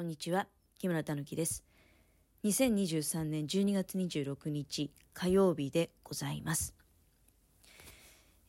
[0.00, 0.46] こんにちは
[0.78, 1.62] 木村たぬきです。
[2.44, 6.74] 2023年12月26日火曜日でございます。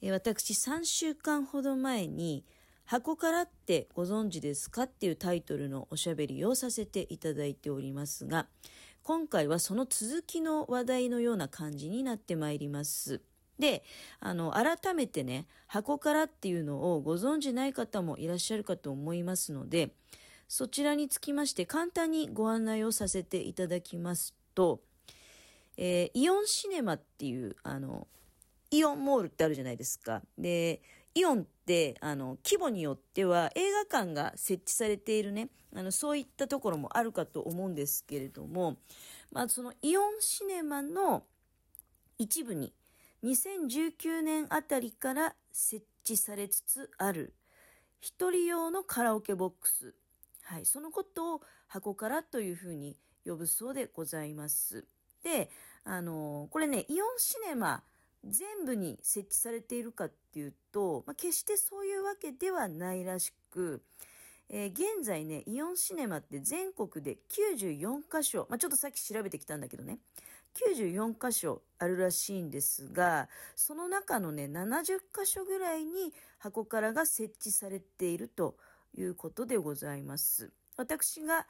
[0.02, 2.46] え私3週間ほど前に
[2.86, 8.48] 箱からってご存知ですかっていうタイトルのおしゃべりをさせていただいておりますが
[9.04, 13.20] 今回はその続きの話題のような感じになってまいります。
[13.60, 13.84] で、
[14.22, 19.94] あの、改めてね、箱からっていうのをご存じない方もいらっしゃるかと思いますので、
[20.54, 24.82] そちらにつきまして簡単にご案内をさせていただきますと、
[25.78, 28.06] えー、イオンシネマっていう、あの、
[28.70, 30.22] イオンモールってあるじゃないですか。
[30.38, 30.82] で、
[31.16, 38.76] イオンって、あの、規模によっては映画館が設置されているね、あの、そういったところもあるかと思うんですけれども、
[39.32, 41.24] まあ、そのイオンシネマの
[42.18, 42.74] 一部に、
[43.24, 47.36] 2019年あたりから設置されつつある、
[48.02, 49.96] 一人用のカラオケボックス
[50.52, 54.84] はい、そのことを箱からというふうに呼ぶそうでございます。
[55.24, 55.50] で、
[55.86, 57.84] あのこれね、イオンシネマ
[58.26, 63.82] 全部に設置されているかっていうと、まあ、決してそういうわけではないらしく、
[64.50, 70.00] えー、現在ね、イオンシネマって全国で94箇所、まあ、ちょっとさっき調べてきたんだけどね、
[70.76, 78.58] 94箇所あるらしいんですが、その中のね、70箇所ぐらいに箱からが設置されていると
[78.98, 80.52] いうことでございます。
[80.78, 81.46] 私が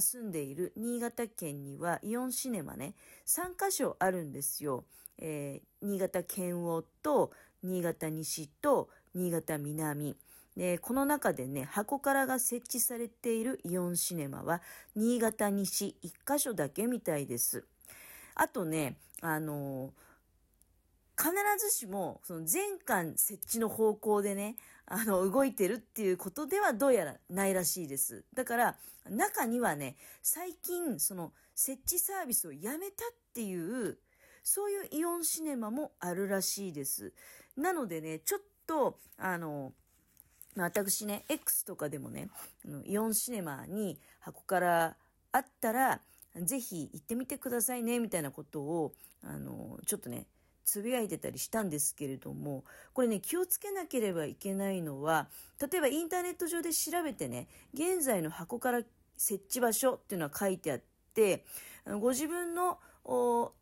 [0.00, 2.94] 住んでいる新潟県にはイオンシネマね、
[3.26, 4.84] 3カ所あるんですよ。
[5.18, 10.16] えー、新潟県央と新潟西と新潟南。
[10.56, 14.62] で、この中でね、箱からが設置されているイオンシネマは
[14.94, 17.64] 新潟西1カ所だけみたいです。
[18.34, 20.13] あとね、あのー
[21.24, 28.24] 必ずしもその全館設置の方向でね、あの動いてるっていうことではどうやらないらしいです。
[28.34, 28.76] だから
[29.08, 33.96] 中にはね、最近その設置サービスをやめたっていう
[34.42, 37.14] そういうイオンシネマもあるらしいです。
[37.56, 39.72] なのでね、ちょっとあの
[40.56, 42.28] 私ね、X とかでもね、
[42.84, 44.96] イオンシネマに箱から
[45.32, 46.02] あったら、
[46.36, 48.92] ぜひ行ってみてくださいね、みたいなことを、
[49.22, 50.26] あの、ちょっとね、
[50.64, 55.28] つぶやいてたりしたんですけれども、これね、気をつけなければいけないのは、
[55.60, 58.82] 例えばインターネット上で調べてね、現在の箱から
[59.16, 60.80] 設置場所っていうのは書いてあっ
[61.14, 61.44] て、
[62.00, 62.78] ご自分の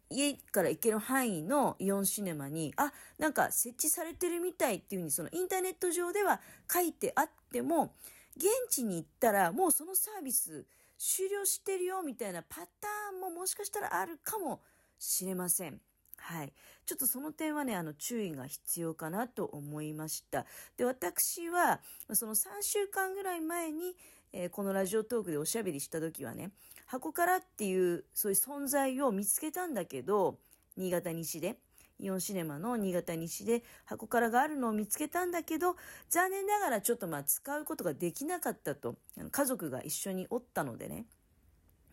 [0.08, 6.40] 家から行ける範囲のイオンシネマに、あ、なんか設置されてるみたいっていうふうに、そのインターネット上では
[6.72, 7.94] 書いてあっても、
[8.36, 10.64] 現地に行ったらもうそのサービス
[10.96, 14.62] 終了してるよみたいなパターンももしかしたらあるかも
[14.98, 15.80] しれません。
[16.22, 16.52] はい。
[16.86, 20.46] ちょっとその点はね、あの、注意が必要かなと思いました。
[20.76, 21.80] で、私は、
[22.12, 23.96] その3週間ぐらい前に、
[24.32, 26.52] えー、このラジオトークでおしゃべりした時はね、
[26.86, 30.38] 箱からっていう、そういう存在を見つけたんだけど、
[30.76, 31.56] 新潟西で、
[31.98, 35.74] イオンシネマの新潟西で箱からがあるのを見つけたんだけど、
[36.08, 38.94] 残念ながらちょっとまあ使うことができなかったと、
[39.30, 41.04] 家族が一緒におったのでね。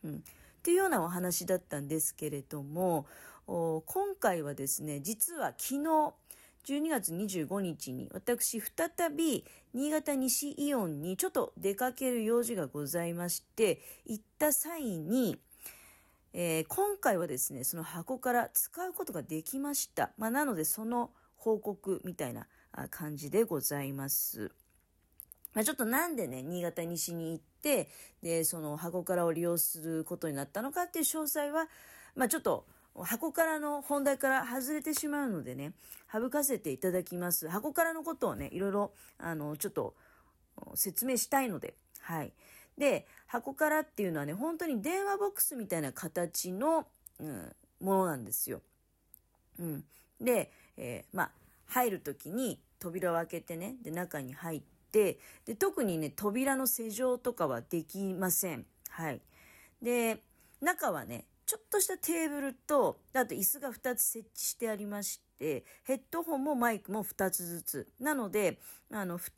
[0.03, 0.23] うん。
[0.59, 3.05] っていうようなお話だったんですけれども、
[3.49, 6.13] 今回はですね、実は昨日、
[6.65, 9.43] 12月25日に私再び
[9.73, 15.39] 新潟西イオンにちょっと出かける用事がございまして行った際に、
[16.33, 22.45] えー、今回はですねその箱から使うことができました、まあ、なのでその報告みたいな
[22.91, 24.51] 感じでございます。
[25.55, 27.89] まあ、ちょっとなんでね、新潟西に行って、
[28.21, 31.67] で、その箱からを利用することになったのかっていう詳細は、
[32.15, 35.73] まあ、ちょっと、箱からの本題から外れてしまうのでね、
[36.11, 37.47] 省かせていただきます。
[37.47, 39.95] 箱からのことをね、いろいろ、あの、ちょっと
[40.75, 42.33] 説明したいので、はい。
[42.77, 46.87] で、箱からっていうのはね、本当に電話ボックスみたいな形の、
[47.19, 48.61] うん、ものなんですよ。
[49.59, 49.83] うん。
[50.19, 51.31] で、えー、まあ、
[51.67, 54.61] 入るときに扉を開けてね、で、中に入っ
[54.91, 58.65] て、で、特にね、扉の施錠とかはできません。
[58.89, 59.21] はい。
[59.81, 60.23] で、
[60.61, 67.87] 中はね、ちょっとしたテーブルと、あと椅子が2つ設置してありまして、ヘッドホンもマイクも2つずつ。
[67.99, 68.59] なので、
[68.91, 69.31] あの、2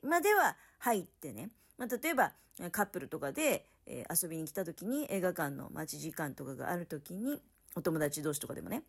[0.00, 2.32] 人までは入ってね、まあ、例えば
[2.72, 7.42] カップルとかで、えー、遊びに来た時に映画館の待ち時間とかがある時に、
[7.76, 8.84] お友達同士とかでもね、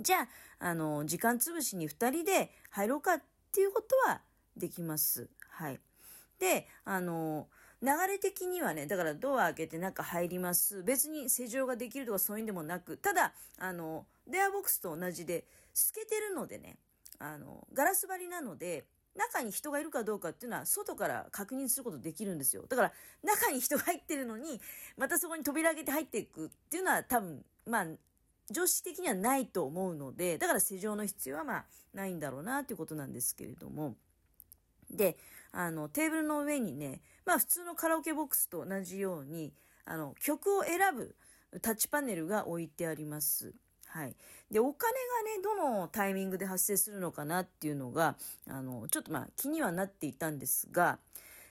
[0.00, 0.28] じゃあ、
[0.66, 4.20] あの、時間潰しに2人で入ろうかっていうことは
[4.56, 5.28] できます。
[5.48, 5.78] はい。
[6.40, 7.46] で、あの、
[7.84, 10.82] 流れ的にはね、だからドア開けて中入ります。
[10.82, 15.44] 別に施錠ができるとかそういうんでもなく、ただ、あの、デアボックスと同じで、
[15.74, 16.78] 透けてるのでね、
[17.18, 22.64] あの、ガラス張りなので、中に人がいるかどうかっていうのは外から確認することできるんですよ。
[22.68, 22.92] だから
[23.22, 24.60] 中に人が入ってるのに、
[24.96, 27.86] またそこに扉開けて入っていくっていうのは多分、まあ、
[28.50, 33.94] 常識的にはないと思うので、だから施錠の必要はまあないんだろうなということなんですけれども。
[34.90, 35.16] で、
[35.52, 39.52] あの、テーブルの上にね、まあ普通のカラオケボックスと同じように、
[39.84, 41.14] あの、曲を選ぶ
[41.60, 43.54] タッチパネルが置いてあります。
[43.86, 44.16] はい。
[44.50, 48.16] で、お金がね、どのタイミングで発生するのかなっていうのが、
[48.48, 50.98] あの、ちょっとまあ気にはなっていたんですが、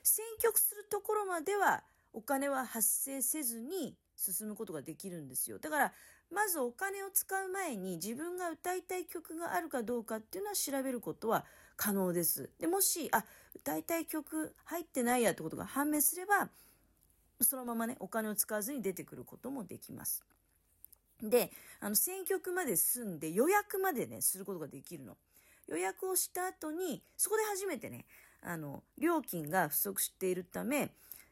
[0.04, 5.60] 選曲するところまではお金は発生せずに進むことができるんですよ。
[5.60, 5.94] だから、
[6.32, 12.50] まずお金を使う前に自分が歌いたい曲があるかどうかっていうのは調べることは可能です。
[12.60, 13.26] で、もし、あ、
[13.56, 16.50] 歌いたい曲入ってないやってことが判明すれば、
[17.42, 20.24] そのままね、お金を使わずに出てくることもできます。
[21.22, 25.18] で、あの、選曲まで済んで予約までね、することができるの。
[25.68, 28.06] 予約をした後に、そこで初めてね、
[28.42, 30.92] あの、料金が不足しているため、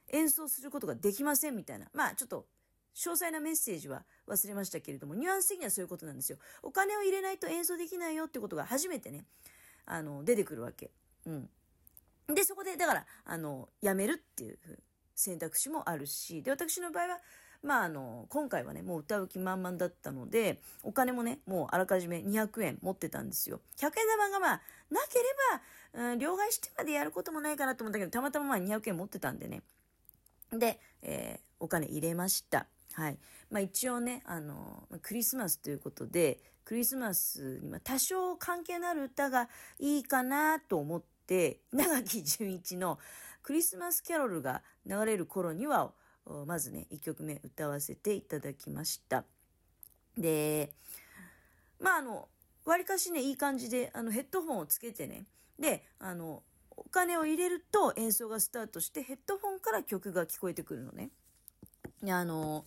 [0.10, 1.88] 演奏することができませんみたいな。
[1.94, 2.46] まあ、ちょっと、
[2.94, 6.38] 詳細なメッセージは忘れましたけれども、ニュアンス的にはそういうことなんですよ。
[6.62, 9.26] お金を入れないと演奏できないよってことが初めてね、
[9.86, 10.92] あの、出てくるわけ。
[11.26, 11.50] うん。
[12.34, 14.58] で、そこで、だから、あの、やめるっていう
[15.16, 17.20] 選択肢もあるし、で、私の場合は、
[17.64, 23.62] まあ、あの、今回はね、もう歌う気満々だったので、お金もね、もうあらかじめ200円持ってたんですよ。
[23.78, 25.26] 100円玉がまあ、なけれ
[25.94, 29.62] ば、うん、両替してまでやることもないかなと思ったけど、たまたままあ200円持ってたんでね。
[30.52, 32.66] で、えー、お金入れました。
[32.94, 33.18] はい。
[33.52, 36.40] まあ一応ね、あの、クリスマスということで、
[36.72, 42.98] クリスマスに多少関係のある歌がいいかなと思って、長木純一の
[43.44, 45.92] クリスマスキャロルが流れる頃には、
[46.46, 49.26] まずね、1曲目歌わせていただきました。
[50.18, 50.72] で、
[51.78, 52.30] まああの、
[52.64, 55.26] わりかしね、いい感じで、あの、ヘッドホンをつけてね、
[55.60, 56.42] で、あの、
[56.78, 61.10] お金を入れると演奏がスタートしてヘッドホンから曲が聞こえてくるのね。
[62.10, 62.64] あの、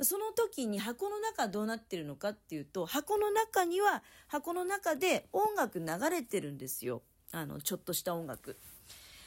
[0.00, 7.02] その時に箱の中どうなってるのかっていうと、箱の中には箱の中で音楽流れてるんですよ。
[7.32, 8.56] あの、ちょっとした音楽。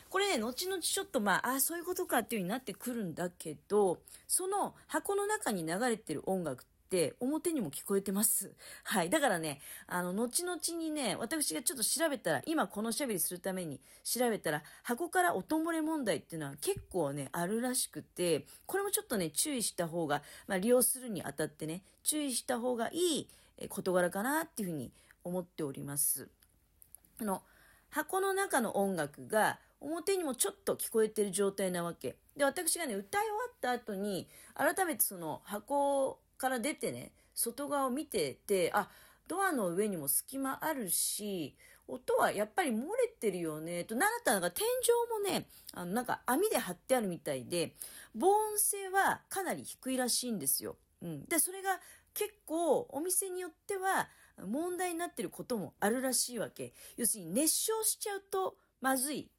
[0.10, 6.68] これね、後々ちょっとまあ、あそういうことかっていう風になってくるんだけど、その箱の中に流れてる音楽っ
[7.19, 8.51] 表にも聞こえてます。
[8.83, 9.09] はい。
[9.09, 23.27] だからね、あの、後々にね、私がちょっと調べたら、今この喋りするために調べたら、箱から音漏れ問題っていうのは結構ね、あるらしくて、これもちょっとね、注意した方が、まあ、利用するにあたってね、注意した方がいい
[23.68, 24.91] 事柄かなっていうふうに
[25.24, 26.30] 思っております。
[27.21, 27.44] あの、
[27.89, 32.18] 箱の中の音楽が表にもちょっと聞こえてる状態なわけ。
[32.36, 38.89] で、私がね、歌い終わった後に、改めてその箱から出てね、外側を見てて、あ、
[39.27, 41.56] ドアの上にも隙間あるし、
[41.88, 44.68] 音はやっぱり漏れてるよね、と、なったのが天井
[45.12, 47.75] もね、あの、なんか網で張ってあるみたいで、
[48.15, 50.77] 防音性はかなり低いらしいんですよ。
[51.01, 51.25] うん。
[51.25, 51.80] で、それが
[52.13, 54.07] 結構お店によっては
[54.45, 56.74] 問題になってることもあるらしいわけ。
[56.97, 59.30] 要するに熱唱しちゃうとまずい。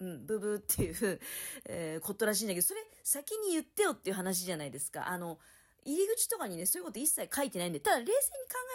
[0.00, 1.20] うん、ブブーっていう、
[1.66, 5.08] えー、ことらしいんだけど、それ先に言ってよっていう話じゃないですか。
[5.08, 5.38] あの、
[5.84, 8.20] 入り口とかにね、そういうこと一切書いてないんで、ただ冷静に考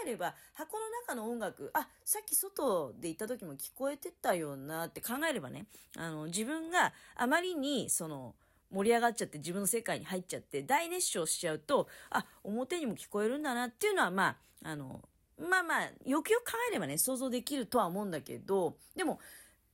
[0.05, 5.65] えれば、箱の中の音楽、あ、さっき外で行った時も聞こえてたよなって考えればね、
[5.97, 8.35] あの、自分があまりに、その、
[8.71, 15.01] 盛り上がっちゃって自分の世界に入っちゃって大熱唱しちゃうと、あ、表にも聞こえるんだなっていうのは、まあ、あの、
[15.39, 19.19] まあまあ、よくよく考えればね、想像できるとは思うんだけど、でも、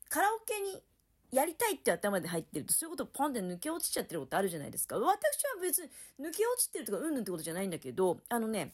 [0.10, 0.82] カラオケに
[1.36, 4.98] やりたいって頭で入ってると、そういうことポンって抜け落ちちゃってることあるじゃないですか。
[4.98, 5.12] 私は
[5.62, 5.90] 別に
[6.20, 8.74] 抜け落ちてるとかうんぬんってことじゃないんだけど、あのね、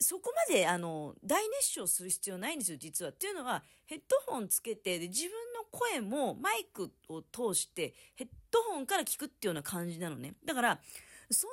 [0.00, 3.12] そこまで、あの、大熱唱する必要ないんですよ、実は。
[3.12, 10.34] っていうのは、ヘッドホンつけて、で、自分の声もマイクを通して、ヘッドホンから聞くっていうような感じなのね。
[10.44, 10.80] だから、
[11.30, 11.50] そん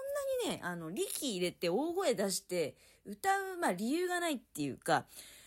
[0.48, 5.06] なにね、あの、力入れて大声出して歌う、まあ理由がないっていうか、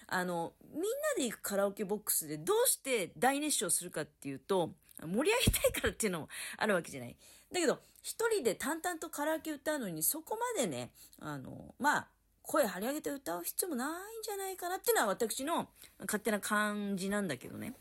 [0.09, 0.87] あの、みんな
[1.17, 7.17] で行くカラオケボックスでどうして大熱唱するかっていうと、盛り上げたいからっていうのもあるわけじゃない。
[7.53, 12.09] だけど、一人で淡々とカラオケ歌うのにそこまでね、あの、まあ、
[12.43, 15.69] 声張り上げて歌う必要もないんじゃないかなっていうのは私の
[16.00, 17.75] 勝手な感じなんだけどね。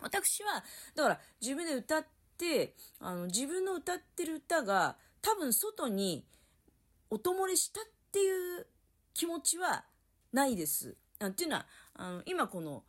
[0.00, 0.64] 私は、
[0.96, 2.06] だから自分で歌っ
[2.36, 6.24] て、あの、自分の歌ってる歌が多分外に
[7.10, 8.66] 音漏れしたっていう
[9.14, 9.84] 気持ちは
[10.32, 10.96] ないです。
[11.24, 12.84] っていうのは、あの、今この、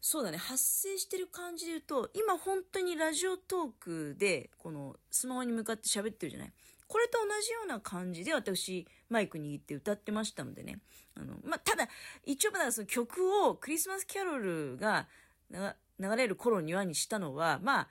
[0.00, 6.52] そうだね、発生してる感じで言うと、今本当にラジオトークで、このスマホに向かって喋ってるじゃない？
[6.86, 10.78] これと同じような感じで私、マイク握って歌ってましたのでね。
[11.16, 11.88] あの、まあ、ただ、
[12.24, 15.08] 一応まだその曲を、クリスマスキャロルが、
[15.50, 17.88] 流れる頃にはにしたのは、ま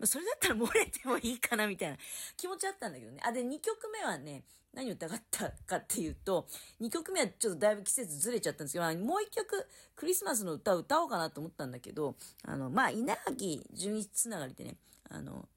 [0.00, 1.96] あ、それだったら漏れてもいいかなみたいな
[2.36, 3.20] 気持ちあったんだけどね。
[3.24, 4.44] あ、で、2曲目はね、
[4.78, 6.46] 何を歌ったかっていうと、
[6.80, 8.94] 2曲目はちょっとだいぶ季節ずれちゃったんですけど、もう
[9.28, 9.66] 1曲
[9.96, 14.76] クリスマスの歌を歌おうかなと思ったんだけど、あの、まあ、稲垣純一つながりでね、
[15.10, 15.48] あの、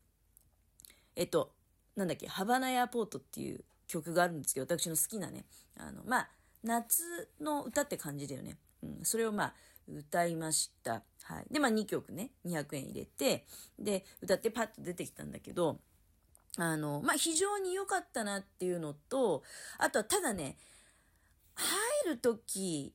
[1.15, 1.51] えっと、
[1.95, 5.45] なんだっけ、ハバナヤポートっていう曲があるんですけど、私の好きなね、
[5.77, 6.29] あの、まあ、
[6.63, 8.57] 夏の歌って感じだよね。
[8.81, 9.53] うん、それをまあ、
[9.87, 11.03] 歌いました。
[11.23, 11.53] はい。
[11.53, 13.45] で、まあ2曲ね、200円入れて、
[13.77, 15.79] で、歌ってパッと出てきたんだけど、
[16.57, 19.43] あの、まあ非常に良かったなっていうのと、
[19.77, 20.57] あとはただね、
[21.55, 22.93] 入るとき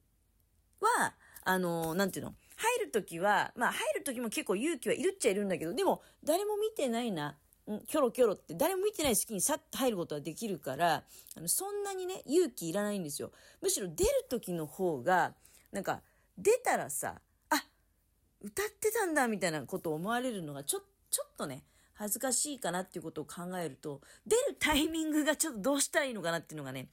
[0.81, 2.35] は、あの、なんていうの？
[2.57, 7.37] 入るときは、まあ入るときも結構勇気はいるっちゃいるんだけど、でも誰も見てないな。
[7.71, 11.03] んキョロキョロって誰も見てない隙にさっと入ることはできるから、
[11.37, 13.33] あのそんなにね、勇気いらないんですよ。
[13.61, 15.35] むしろ出る時の方が、
[15.73, 16.01] なんか、
[16.39, 17.21] 出たらさ、
[17.51, 17.65] あ、
[18.41, 21.65] 歌ってたんだみたいなことを思われるのがちょ、ちょっとね、
[21.97, 26.89] 恥ずかしいかなっていうことを考えると、出るタイミングがちょっとどうしたらいいのかなっていうのがね、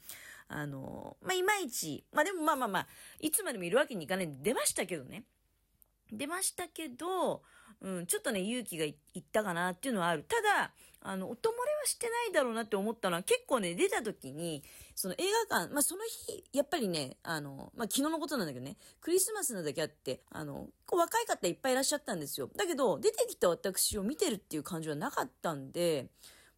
[0.48, 2.88] あの、まあ、いまいち、まあ、でもまあまあまあ、
[3.20, 5.24] いつまでもいるわけにいかないんで出ましたけどね。
[6.12, 7.42] 出ましたけど、
[7.82, 10.24] うん、ちょっとね、勇気がいったかなっていうのはある。
[10.24, 14.64] ただ、あの、音漏れはしてないだろうなって思ったのは、結構ね、出た時に、
[14.96, 22.50] その映画館、まあ、その日、やっぱりね、あの、まあ、昨日のことなんだけどね、クリスマスなだけあって、あの、若い方いっぱいいらっしゃったんですよ。
[22.56, 26.08] だけど、出てきた私を見てるっていう感じはなかったんで、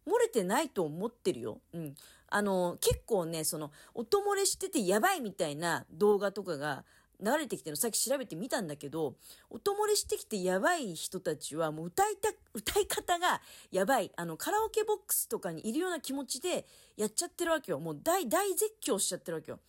[0.06, 1.60] 漏れてないと思ってるよ。
[1.74, 1.94] うん。
[2.28, 6.84] あの、結構ね、その、音漏れしててやばいみたいな動画とかが、
[7.22, 9.16] 流れてきてのさっき調べてみたんだけど、
[9.50, 14.10] 音漏れしてきてやばい人たちはもう歌いた、歌い方がやばい。
[14.16, 17.78] あの、カラオケボックスとかにいるような気持ちでやっちゃってるわけよ。
[17.80, 19.60] もう大、大絶叫しちゃってるわけよ。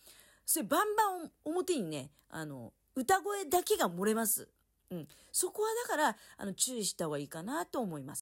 [0.44, 4.48] それバンバン表にね、あの、歌声だけが漏れます。
[4.90, 5.08] うん。
[5.32, 8.16] そこはだから、あの、注意した方がいいかなと思います。